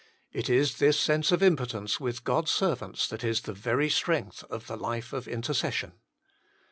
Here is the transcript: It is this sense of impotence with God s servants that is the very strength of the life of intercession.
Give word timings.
It 0.33 0.49
is 0.49 0.79
this 0.79 0.99
sense 0.99 1.31
of 1.31 1.43
impotence 1.43 1.99
with 1.99 2.23
God 2.23 2.45
s 2.45 2.49
servants 2.51 3.07
that 3.07 3.23
is 3.23 3.41
the 3.41 3.53
very 3.53 3.87
strength 3.87 4.43
of 4.45 4.65
the 4.65 4.75
life 4.75 5.13
of 5.13 5.27
intercession. 5.27 5.93